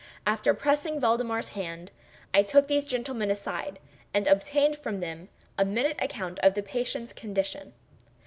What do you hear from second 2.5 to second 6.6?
these gentlemen aside, and obtained from them a minute account of